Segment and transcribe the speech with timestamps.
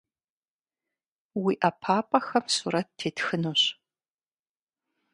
[1.43, 3.61] Уи ӏэпапӏэхэм сурэт тетхынущ.